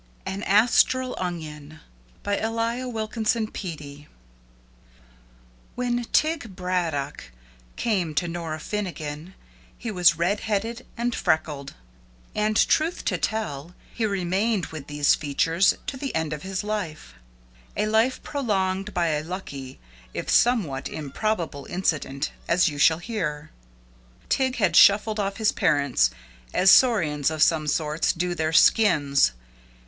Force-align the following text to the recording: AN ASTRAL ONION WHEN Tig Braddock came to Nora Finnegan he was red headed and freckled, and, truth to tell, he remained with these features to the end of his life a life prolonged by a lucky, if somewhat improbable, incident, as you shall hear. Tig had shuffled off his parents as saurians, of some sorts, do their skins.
AN 0.25 0.41
ASTRAL 0.47 1.15
ONION 1.19 1.79
WHEN 2.23 2.35
Tig 6.11 6.55
Braddock 6.55 7.25
came 7.75 8.15
to 8.15 8.27
Nora 8.27 8.59
Finnegan 8.59 9.35
he 9.77 9.91
was 9.91 10.17
red 10.17 10.39
headed 10.39 10.87
and 10.97 11.13
freckled, 11.13 11.75
and, 12.33 12.67
truth 12.67 13.05
to 13.05 13.19
tell, 13.19 13.75
he 13.93 14.07
remained 14.07 14.65
with 14.65 14.87
these 14.87 15.13
features 15.13 15.75
to 15.85 15.97
the 15.97 16.15
end 16.15 16.33
of 16.33 16.41
his 16.41 16.63
life 16.63 17.13
a 17.77 17.85
life 17.85 18.23
prolonged 18.23 18.95
by 18.95 19.09
a 19.09 19.23
lucky, 19.23 19.77
if 20.15 20.31
somewhat 20.31 20.89
improbable, 20.89 21.67
incident, 21.69 22.31
as 22.47 22.67
you 22.67 22.79
shall 22.79 22.97
hear. 22.97 23.51
Tig 24.29 24.55
had 24.55 24.75
shuffled 24.75 25.19
off 25.19 25.37
his 25.37 25.51
parents 25.51 26.09
as 26.55 26.71
saurians, 26.71 27.29
of 27.29 27.43
some 27.43 27.67
sorts, 27.67 28.11
do 28.13 28.33
their 28.33 28.51
skins. 28.51 29.33